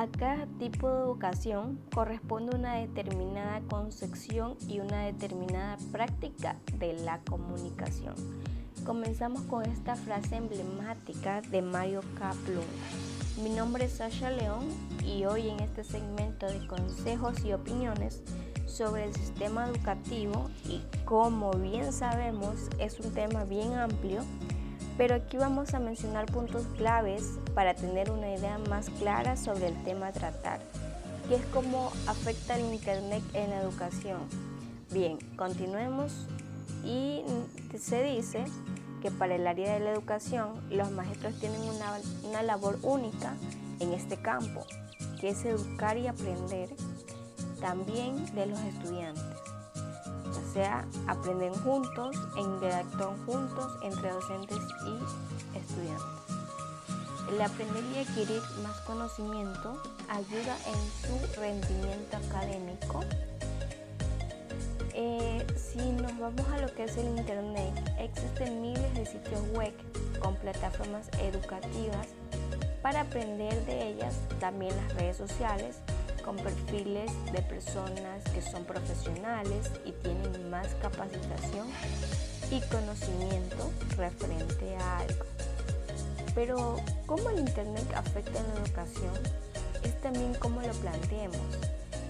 [0.00, 7.18] A cada tipo de educación corresponde una determinada concepción y una determinada práctica de la
[7.28, 8.14] comunicación.
[8.86, 12.64] Comenzamos con esta frase emblemática de Mario Kaplun.
[13.44, 14.66] Mi nombre es Sasha León
[15.04, 18.22] y hoy en este segmento de consejos y opiniones
[18.64, 24.22] sobre el sistema educativo y como bien sabemos es un tema bien amplio,
[25.00, 29.82] pero aquí vamos a mencionar puntos claves para tener una idea más clara sobre el
[29.82, 30.60] tema a tratar,
[31.26, 34.18] que es cómo afecta el Internet en la educación.
[34.92, 36.12] Bien, continuemos
[36.84, 37.22] y
[37.78, 38.44] se dice
[39.00, 41.98] que para el área de la educación los maestros tienen una,
[42.28, 43.32] una labor única
[43.78, 44.66] en este campo,
[45.18, 46.68] que es educar y aprender
[47.58, 49.49] también de los estudiantes
[50.36, 56.20] o sea, aprenden juntos e interactúan juntos entre docentes y estudiantes.
[57.30, 63.00] El aprender y adquirir más conocimiento ayuda en su rendimiento académico.
[64.94, 69.72] Eh, si nos vamos a lo que es el Internet, existen miles de sitios web
[70.20, 72.08] con plataformas educativas
[72.82, 75.76] para aprender de ellas, también las redes sociales
[76.24, 81.66] con perfiles de personas que son profesionales y tienen más capacitación
[82.50, 85.24] y conocimiento referente a algo.
[86.34, 89.14] Pero cómo el Internet afecta en la educación
[89.82, 91.40] es también cómo lo planteemos.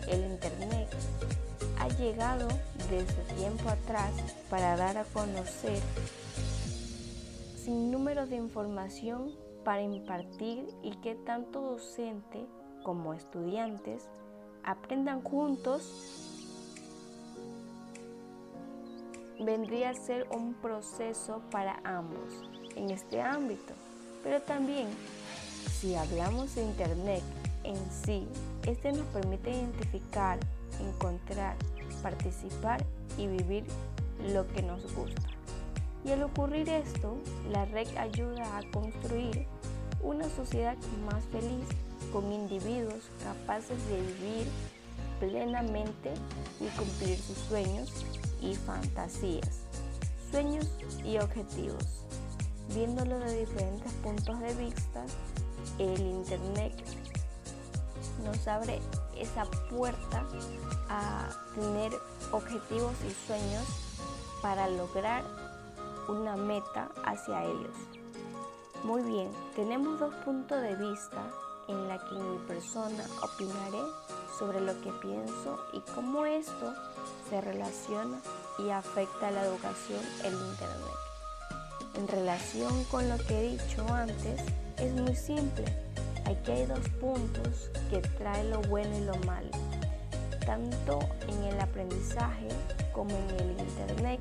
[0.08, 0.89] El Internet
[1.78, 2.48] ha llegado
[2.91, 4.12] desde tiempo atrás
[4.48, 5.80] para dar a conocer
[7.64, 9.33] sin número de información
[9.64, 12.47] para impartir y que tanto docente
[12.83, 14.09] como estudiantes
[14.64, 16.31] aprendan juntos
[19.39, 22.42] vendría a ser un proceso para ambos
[22.77, 23.75] en este ámbito.
[24.23, 24.89] Pero también,
[25.73, 27.23] si hablamos de Internet
[27.64, 28.28] en sí,
[28.67, 30.39] este nos permite identificar,
[30.79, 31.57] encontrar,
[32.02, 32.85] participar
[33.17, 33.64] y vivir
[34.33, 35.23] lo que nos gusta.
[36.05, 37.17] Y al ocurrir esto,
[37.51, 39.46] la red ayuda a construir
[40.02, 40.77] una sociedad
[41.11, 41.67] más feliz
[42.12, 44.46] con individuos capaces de vivir
[45.18, 46.14] plenamente
[46.60, 47.90] y cumplir sus sueños
[48.40, 49.60] y fantasías,
[50.30, 50.66] sueños
[51.04, 52.04] y objetivos.
[52.74, 55.04] Viéndolo de diferentes puntos de vista,
[55.78, 56.72] el Internet
[58.24, 58.80] nos abre
[59.16, 60.24] esa puerta
[60.88, 61.92] a tener
[62.32, 63.64] objetivos y sueños
[64.40, 65.24] para lograr
[66.08, 67.77] una meta hacia ellos.
[68.84, 71.22] Muy bien, tenemos dos puntos de vista
[71.70, 73.83] en la que mi persona opinaré
[74.39, 76.75] sobre lo que pienso y cómo esto
[77.29, 78.19] se relaciona
[78.58, 81.01] y afecta a la educación en Internet.
[81.95, 84.41] En relación con lo que he dicho antes,
[84.79, 85.64] es muy simple.
[86.25, 89.51] Aquí hay dos puntos que traen lo bueno y lo malo,
[90.47, 90.98] tanto
[91.29, 92.48] en el aprendizaje
[92.92, 94.20] como en el Internet.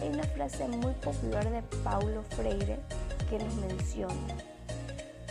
[0.00, 2.78] Hay una frase muy popular de Paulo Freire
[3.30, 4.34] que nos menciona,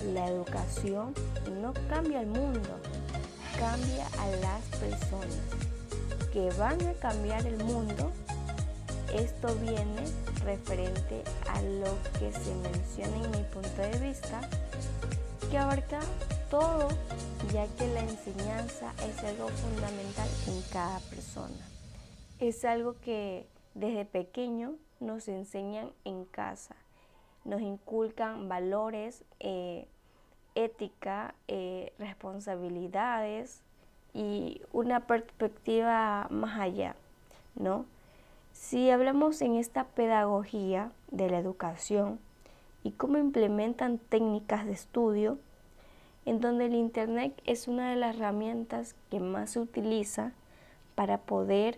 [0.04, 1.14] la educación
[1.62, 2.80] no cambia el mundo,
[3.58, 5.40] cambia a las personas
[6.34, 8.12] que van a cambiar el mundo.
[9.14, 10.04] Esto viene
[10.44, 14.42] referente a lo que se menciona en mi punto de vista,
[15.50, 16.00] que abarca
[16.50, 16.90] todo,
[17.54, 21.66] ya que la enseñanza es algo fundamental en cada persona.
[22.40, 26.76] Es algo que desde pequeño nos enseñan en casa
[27.46, 29.88] nos inculcan valores, eh,
[30.56, 33.62] ética, eh, responsabilidades
[34.14, 36.96] y una perspectiva más allá,
[37.56, 37.86] ¿no?
[38.54, 42.20] Si hablamos en esta pedagogía de la educación
[42.84, 45.38] y cómo implementan técnicas de estudio,
[46.26, 50.32] en donde el Internet es una de las herramientas que más se utiliza
[50.96, 51.78] para poder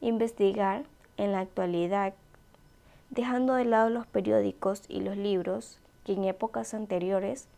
[0.00, 0.84] investigar
[1.16, 2.14] en la actualidad
[3.10, 7.48] dejando de lado los periódicos y los libros que en épocas anteriores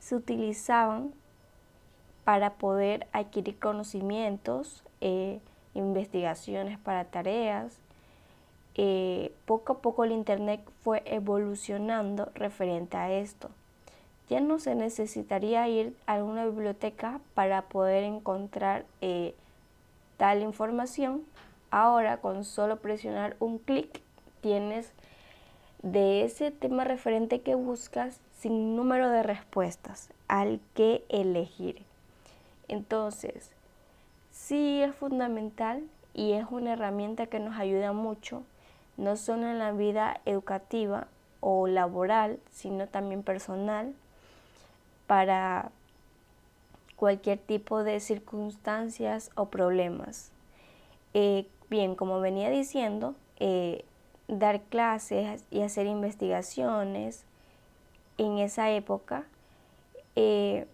[0.00, 1.12] se utilizaban
[2.24, 5.40] para poder adquirir conocimientos, eh,
[5.74, 7.78] investigaciones para tareas.
[8.74, 13.50] Eh, poco a poco el Internet fue evolucionando referente a esto.
[14.28, 19.34] Ya no se necesitaría ir a una biblioteca para poder encontrar eh,
[20.16, 21.22] tal información.
[21.70, 24.02] Ahora con solo presionar un clic
[24.40, 24.92] tienes
[25.82, 31.82] de ese tema referente que buscas sin número de respuestas al que elegir.
[32.68, 33.52] Entonces,
[34.32, 35.82] sí es fundamental
[36.14, 38.42] y es una herramienta que nos ayuda mucho,
[38.96, 41.06] no solo en la vida educativa
[41.40, 43.94] o laboral, sino también personal,
[45.06, 45.70] para
[46.96, 50.30] cualquier tipo de circunstancias o problemas.
[51.14, 53.84] Eh, bien, como venía diciendo, eh,
[54.28, 57.24] dar clases y hacer investigaciones
[58.18, 59.24] en esa época.
[60.16, 60.66] Eh,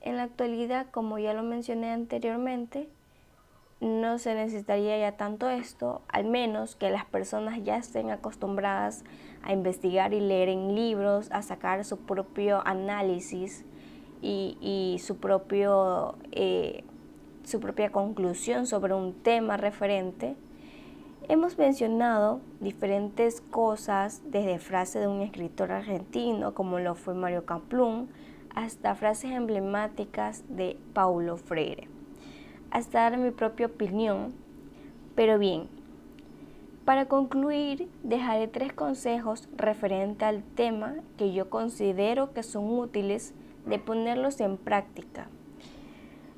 [0.00, 2.88] en la actualidad, como ya lo mencioné anteriormente,
[3.80, 9.04] no se necesitaría ya tanto esto, al menos que las personas ya estén acostumbradas
[9.42, 13.64] a investigar y leer en libros, a sacar su propio análisis
[14.22, 16.82] y, su, propio, eh,
[17.44, 20.34] su propia conclusión sobre un tema referente.
[21.28, 28.08] Hemos mencionado diferentes cosas, desde frases de un escritor argentino, como lo fue Mario Caplún,
[28.54, 31.88] hasta frases emblemáticas de Paulo Freire
[32.74, 34.34] hasta dar mi propia opinión.
[35.14, 35.68] Pero bien,
[36.84, 43.32] para concluir, dejaré tres consejos referente al tema que yo considero que son útiles
[43.64, 45.28] de ponerlos en práctica.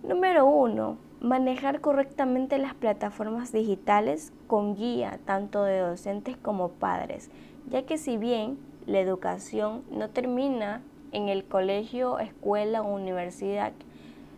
[0.07, 7.31] Número uno, manejar correctamente las plataformas digitales con guía tanto de docentes como padres,
[7.69, 10.83] ya que si bien la educación no termina
[11.13, 13.73] en el colegio, escuela o universidad,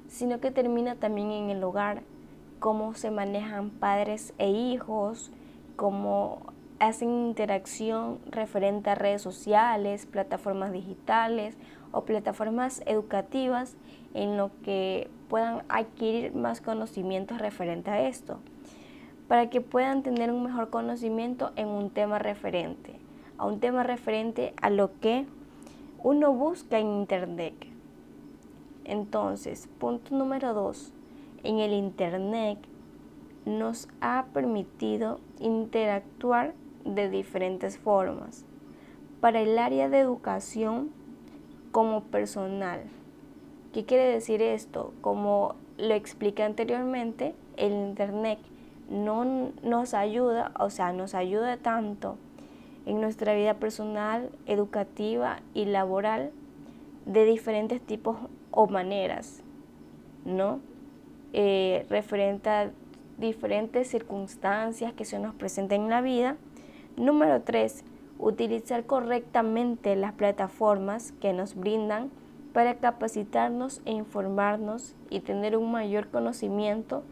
[0.08, 2.02] sino que termina también en el hogar,
[2.58, 5.30] cómo se manejan padres e hijos,
[5.76, 6.40] cómo
[6.78, 11.56] hacen interacción referente a redes sociales, plataformas digitales
[11.92, 13.76] o plataformas educativas
[14.14, 18.38] en lo que puedan adquirir más conocimientos referente a esto,
[19.28, 22.94] para que puedan tener un mejor conocimiento en un tema referente,
[23.36, 25.26] a un tema referente a lo que
[26.02, 27.54] uno busca en Internet.
[28.84, 30.92] Entonces, punto número dos,
[31.42, 32.58] en el Internet
[33.44, 36.54] nos ha permitido interactuar
[36.84, 38.44] de diferentes formas.
[39.20, 40.90] Para el área de educación
[41.72, 42.82] como personal.
[43.72, 44.94] ¿Qué quiere decir esto?
[45.00, 48.38] Como lo expliqué anteriormente, el Internet
[48.88, 52.16] no nos ayuda, o sea, nos ayuda tanto
[52.86, 56.30] en nuestra vida personal, educativa y laboral
[57.04, 58.16] de diferentes tipos
[58.50, 59.42] o maneras,
[60.24, 60.60] ¿no?
[61.34, 62.70] Eh, referente a
[63.18, 66.36] diferentes circunstancias que se nos presenten en la vida.
[66.96, 67.84] Número tres,
[68.18, 72.10] utilizar correctamente las plataformas que nos brindan
[72.52, 77.02] para capacitarnos e informarnos y tener un mayor conocimiento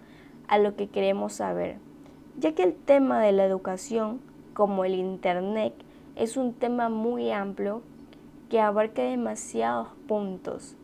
[0.48, 1.78] a lo que queremos saber,
[2.38, 4.20] ya que el tema de la educación,
[4.54, 5.74] como el Internet,
[6.14, 7.82] es un tema muy amplio
[8.48, 10.76] que abarca demasiados puntos.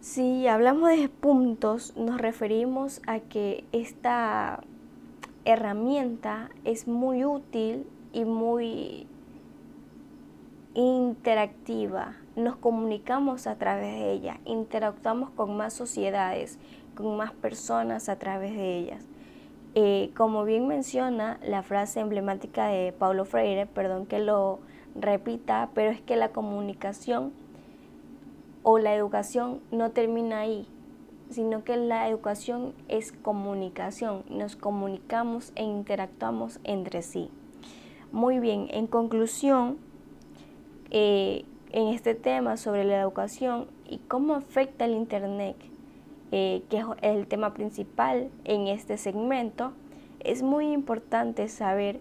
[0.00, 4.60] Si hablamos de puntos, nos referimos a que esta
[5.44, 9.06] herramienta es muy útil y muy
[10.74, 12.16] interactiva.
[12.36, 16.58] Nos comunicamos a través de ella, interactuamos con más sociedades,
[16.94, 19.04] con más personas a través de ellas.
[19.74, 24.58] Eh, como bien menciona la frase emblemática de Paulo Freire, perdón que lo
[24.94, 27.32] repita, pero es que la comunicación
[28.62, 30.66] o la educación no termina ahí,
[31.30, 37.30] sino que la educación es comunicación, nos comunicamos e interactuamos entre sí.
[38.12, 39.78] Muy bien, en conclusión,
[40.90, 45.56] eh, en este tema sobre la educación y cómo afecta el Internet,
[46.32, 49.72] eh, que es el tema principal en este segmento,
[50.20, 52.00] es muy importante saber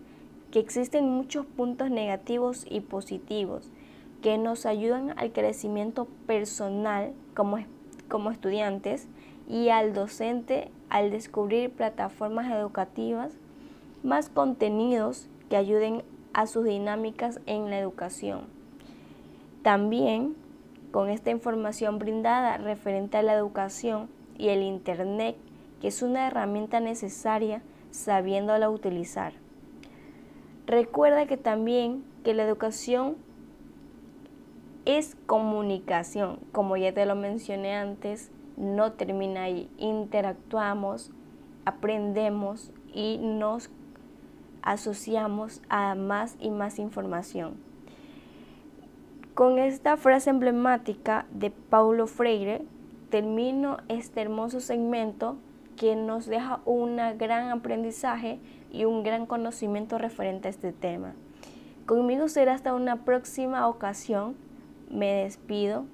[0.51, 3.71] que existen muchos puntos negativos y positivos
[4.21, 7.57] que nos ayudan al crecimiento personal como,
[8.09, 9.07] como estudiantes
[9.47, 13.33] y al docente al descubrir plataformas educativas,
[14.03, 16.03] más contenidos que ayuden
[16.33, 18.58] a sus dinámicas en la educación.
[19.63, 20.35] También
[20.91, 25.35] con esta información brindada referente a la educación y el Internet,
[25.81, 27.61] que es una herramienta necesaria
[27.91, 29.33] sabiéndola utilizar.
[30.65, 33.17] Recuerda que también que la educación
[34.85, 41.11] es comunicación, como ya te lo mencioné antes, no termina ahí, interactuamos,
[41.65, 43.69] aprendemos y nos
[44.61, 47.68] asociamos a más y más información.
[49.39, 52.61] Con esta frase emblemática de Paulo Freire,
[53.09, 55.37] termino este hermoso segmento
[55.77, 61.13] que nos deja un gran aprendizaje y un gran conocimiento referente a este tema.
[61.85, 64.35] Conmigo será hasta una próxima ocasión.
[64.91, 65.85] Me despido.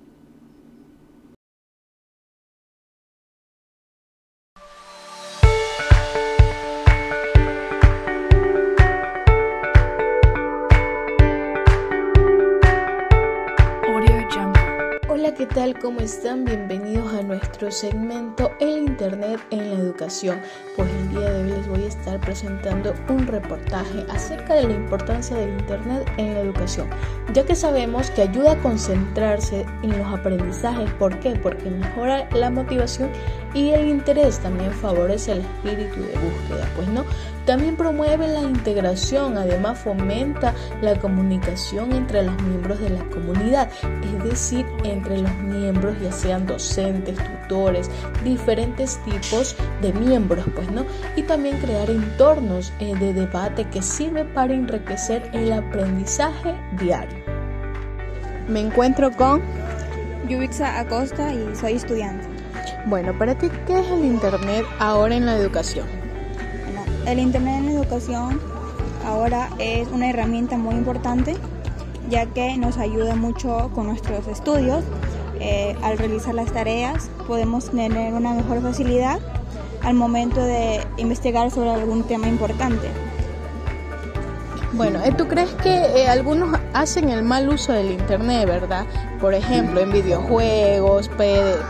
[15.82, 16.46] ¿Cómo están?
[16.46, 20.40] Bienvenidos a nuestro segmento El Internet en la Educación.
[20.76, 24.74] Pues el día de hoy les voy a estar presentando un reportaje acerca de la
[24.74, 26.90] importancia del Internet en la educación,
[27.34, 30.90] ya que sabemos que ayuda a concentrarse en los aprendizajes.
[30.94, 31.32] ¿Por qué?
[31.32, 33.10] Porque mejora la motivación
[33.54, 37.04] y el interés, también favorece el espíritu de búsqueda, pues no,
[37.46, 43.70] también promueve la integración, además fomenta la comunicación entre los miembros de la comunidad,
[44.04, 47.90] es decir, entre los miembros, ya sean docentes, tutores,
[48.24, 50.86] diferentes tipos de miembros, pues no,
[51.16, 57.18] y también crear entornos eh, de debate que sirve para enriquecer el aprendizaje diario.
[58.48, 59.42] Me encuentro con
[60.28, 62.26] Yubixa Acosta y soy estudiante.
[62.88, 66.05] Bueno, para ti, ¿qué es el Internet ahora en la educación?
[67.06, 68.40] El Internet en la educación
[69.06, 71.36] ahora es una herramienta muy importante
[72.10, 74.84] ya que nos ayuda mucho con nuestros estudios.
[75.40, 79.20] Eh, al realizar las tareas podemos tener una mejor facilidad
[79.82, 82.88] al momento de investigar sobre algún tema importante.
[84.76, 88.86] Bueno, eh, ¿tú crees que eh, algunos hacen el mal uso del Internet, verdad?
[89.22, 91.10] Por ejemplo, en videojuegos,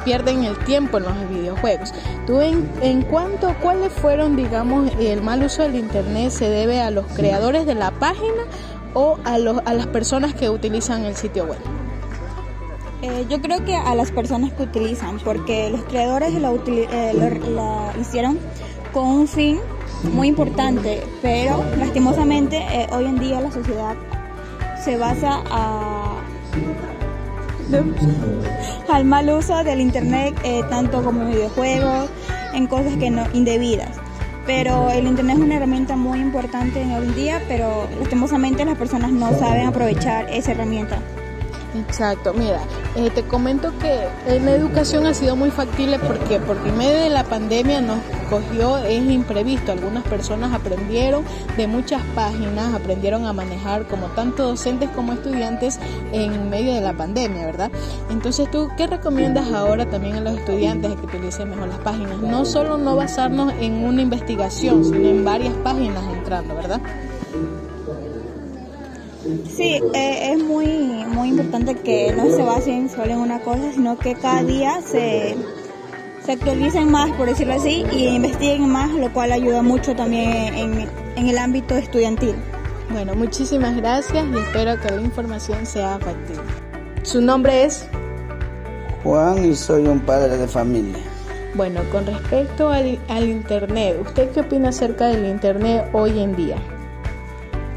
[0.03, 1.93] pierden el tiempo en los videojuegos.
[2.25, 6.89] ¿Tú en, en cuánto, cuáles fueron, digamos, el mal uso del Internet se debe a
[6.89, 8.43] los creadores de la página
[8.95, 11.59] o a, los, a las personas que utilizan el sitio web?
[13.03, 18.39] Eh, yo creo que a las personas que utilizan, porque los creadores la, la hicieron
[18.91, 19.59] con un fin
[20.03, 23.95] muy importante, pero lastimosamente eh, hoy en día la sociedad
[24.83, 25.43] se basa
[28.89, 32.09] al mal uso del internet, eh, tanto como videojuegos,
[32.53, 33.89] en cosas que no indebidas.
[34.45, 38.77] Pero el internet es una herramienta muy importante en hoy en día, pero lastimosamente las
[38.77, 40.99] personas no saben aprovechar esa herramienta.
[41.75, 42.61] Exacto, mira,
[42.95, 44.07] eh, te comento que
[44.39, 48.77] la educación ha sido muy factible porque porque en medio de la pandemia nos cogió
[48.77, 49.73] es imprevisto.
[49.73, 51.23] Algunas personas aprendieron
[51.57, 55.79] de muchas páginas, aprendieron a manejar como tanto docentes como estudiantes
[56.13, 57.71] en medio de la pandemia, ¿verdad?
[58.09, 62.19] Entonces, ¿tú qué recomiendas ahora también a los estudiantes que utilicen mejor las páginas?
[62.19, 66.79] No solo no basarnos en una investigación, sino en varias páginas entrando, ¿verdad?
[69.55, 70.67] Sí, eh, es muy,
[71.07, 75.35] muy importante que no se basen solo en una cosa, sino que cada día se,
[76.23, 80.89] se actualicen más, por decirlo así, y investiguen más, lo cual ayuda mucho también en,
[81.15, 82.35] en el ámbito estudiantil.
[82.91, 86.43] Bueno, muchísimas gracias y espero que la información sea factible.
[87.01, 87.87] ¿Su nombre es?
[89.03, 91.01] Juan y soy un padre de familia.
[91.55, 96.57] Bueno, con respecto al, al Internet, ¿usted qué opina acerca del Internet hoy en día?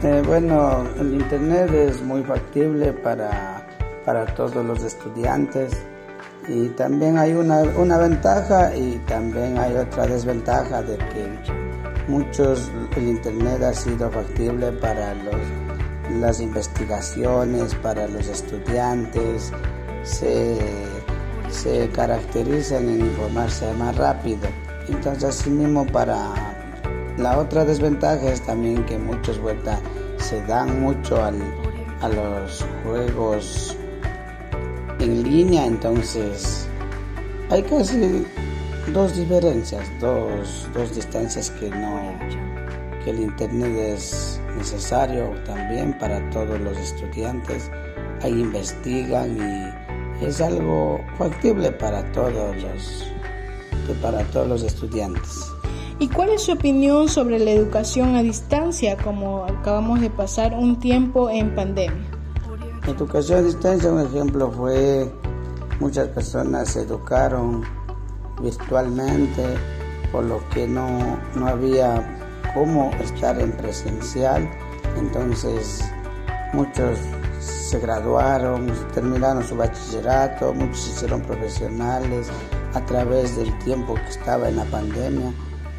[0.00, 3.66] Eh, bueno, el Internet es muy factible para,
[4.04, 5.72] para todos los estudiantes
[6.46, 11.28] y también hay una, una, ventaja y también hay otra desventaja de que
[12.06, 15.34] muchos el Internet ha sido factible para los,
[16.20, 19.52] las investigaciones, para los estudiantes,
[20.04, 20.58] se,
[21.50, 24.48] se caracterizan en informarse más rápido.
[24.88, 26.57] Entonces, así mismo para
[27.18, 29.80] la otra desventaja es también que muchos vueltas
[30.18, 31.40] se dan mucho al,
[32.00, 33.76] a los juegos
[35.00, 36.68] en línea, entonces
[37.50, 38.24] hay casi
[38.92, 42.18] dos diferencias, dos, dos distancias que no
[43.04, 47.70] que el internet es necesario también para todos los estudiantes.
[48.22, 53.04] Ahí investigan y es algo factible para todos los
[54.02, 55.57] para todos los estudiantes.
[56.00, 60.78] ¿Y cuál es su opinión sobre la educación a distancia, como acabamos de pasar un
[60.78, 62.08] tiempo en pandemia?
[62.86, 65.12] Educación a distancia, un ejemplo fue
[65.80, 67.64] muchas personas se educaron
[68.40, 69.44] virtualmente,
[70.12, 72.16] por lo que no, no había
[72.54, 74.48] cómo estar en presencial.
[74.96, 75.84] Entonces
[76.52, 76.96] muchos
[77.40, 82.28] se graduaron, terminaron su bachillerato, muchos se hicieron profesionales
[82.74, 85.32] a través del tiempo que estaba en la pandemia.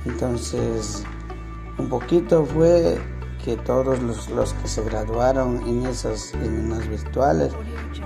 [0.06, 1.04] Entonces,
[1.78, 3.00] un poquito fue
[3.44, 7.54] que todos los, que se graduaron en esas en virtuales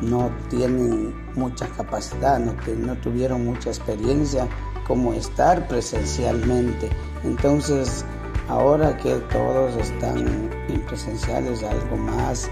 [0.02, 4.48] no tienen mucha capacidad, no, no tuvieron mucha experiencia
[4.88, 6.90] como estar presencialmente.
[7.24, 8.06] Entonces,
[8.48, 12.50] ahora que todos están en presenciales, algo más,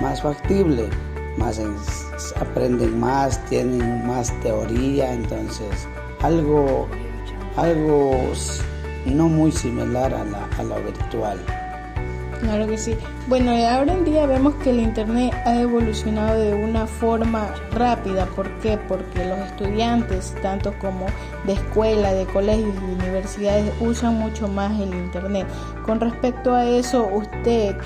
[0.00, 0.88] más factible,
[1.36, 1.60] más
[2.36, 5.88] aprenden más, tienen más teoría, entonces
[6.22, 6.88] algo
[7.56, 8.32] algo
[9.06, 11.38] no muy similar a la, a la virtual.
[12.40, 12.96] Claro que sí.
[13.26, 18.26] Bueno, ahora en día vemos que el Internet ha evolucionado de una forma rápida.
[18.26, 18.76] ¿Por qué?
[18.86, 21.06] Porque los estudiantes, tanto como
[21.46, 25.46] de escuela, de colegios y universidades, usan mucho más el Internet.
[25.86, 27.76] Con respecto a eso, usted,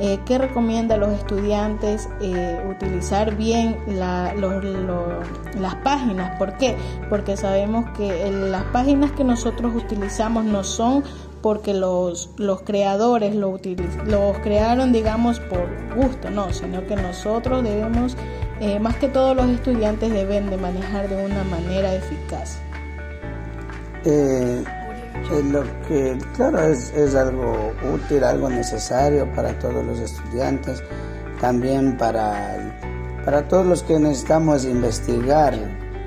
[0.00, 6.38] eh, ¿qué recomienda a los estudiantes eh, utilizar bien las páginas?
[6.38, 6.74] ¿Por qué?
[7.10, 11.04] Porque sabemos que las páginas que nosotros utilizamos no son
[11.42, 13.58] porque los, los creadores lo
[14.06, 18.16] los crearon, digamos, por gusto, no, sino que nosotros debemos,
[18.60, 22.58] eh, más que todos los estudiantes deben de manejar de una manera eficaz.
[24.04, 24.64] Eh,
[25.44, 30.82] lo que, claro, es, es algo útil, algo necesario para todos los estudiantes,
[31.40, 35.54] también para, para todos los que necesitamos investigar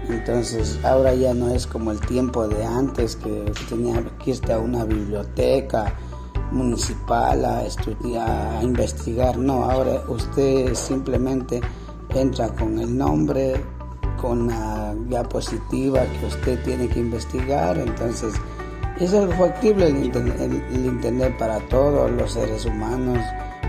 [0.10, 4.60] entonces ahora ya no es como el tiempo de antes que tenía que irte a
[4.60, 5.94] una biblioteca
[6.52, 9.38] municipal a estudiar, a investigar.
[9.38, 11.62] No, ahora usted simplemente
[12.14, 13.64] entra con el nombre,
[14.22, 17.78] con la diapositiva que usted tiene que investigar.
[17.78, 18.34] Entonces
[19.00, 23.20] es algo factible el el internet para todos los seres humanos,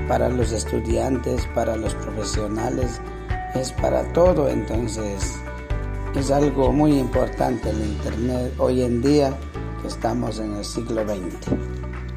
[0.09, 3.00] para los estudiantes, para los profesionales,
[3.54, 4.49] es para todo.
[4.49, 5.35] Entonces
[6.14, 9.35] es algo muy importante el Internet hoy en día
[9.83, 11.57] que estamos en el siglo XX.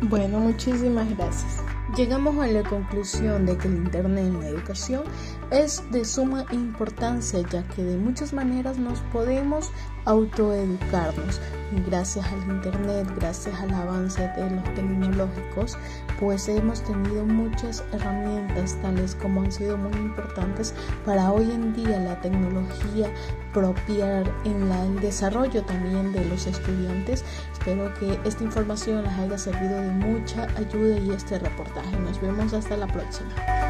[0.01, 1.63] Bueno, muchísimas gracias.
[1.95, 5.03] Llegamos a la conclusión de que el Internet en la educación
[5.51, 9.71] es de suma importancia ya que de muchas maneras nos podemos
[10.05, 11.39] autoeducarnos
[11.85, 15.77] gracias al internet, gracias al avance de los tecnológicos,
[16.19, 20.73] pues hemos tenido muchas herramientas tales como han sido muy importantes
[21.05, 23.11] para hoy en día la tecnología
[23.53, 27.25] propia en el desarrollo también de los estudiantes.
[27.51, 31.97] Espero que esta información les haya servido de mucha ayuda y este reportaje.
[31.99, 33.66] Nos vemos hasta la próxima.